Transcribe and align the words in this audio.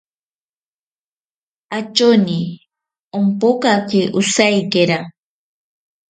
Atyoni 1.77 2.39
impokaki 3.19 4.01
osaikera. 4.19 4.99